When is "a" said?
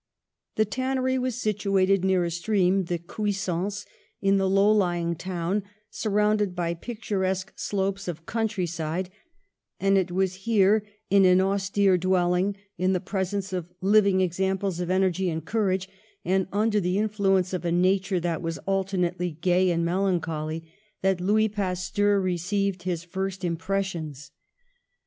2.23-2.31, 17.63-17.71